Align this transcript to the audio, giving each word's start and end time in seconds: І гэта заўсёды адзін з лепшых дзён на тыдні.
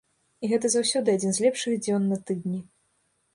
І 0.45 0.47
гэта 0.53 0.71
заўсёды 0.75 1.15
адзін 1.17 1.31
з 1.39 1.43
лепшых 1.45 1.77
дзён 1.85 2.03
на 2.15 2.19
тыдні. 2.31 2.59